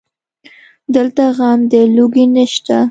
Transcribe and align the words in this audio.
دلته 0.95 1.23
غم 1.37 1.59
د 1.71 1.73
لوږې 1.95 2.25
نشته 2.35 2.77